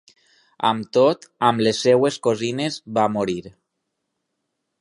[0.69, 3.39] Amb tot, una de les seves cosines va morir.